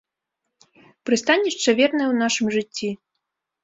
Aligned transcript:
Прыстанішча 1.11 1.69
вернае 1.83 2.07
ў 2.11 2.15
нашым 2.25 2.47
жыцці. 2.61 2.89